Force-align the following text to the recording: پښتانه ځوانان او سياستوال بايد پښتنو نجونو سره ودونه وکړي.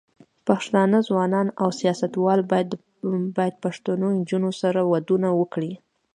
پښتانه 0.47 0.97
ځوانان 1.07 1.47
او 1.61 1.69
سياستوال 1.79 2.39
بايد 3.37 3.53
پښتنو 3.63 4.07
نجونو 4.17 4.51
سره 4.61 4.79
ودونه 4.91 5.29
وکړي. 5.39 5.73